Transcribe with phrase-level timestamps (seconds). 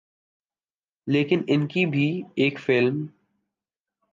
[1.07, 2.21] لیکن ان کی بھی
[2.35, 3.05] ایک فلم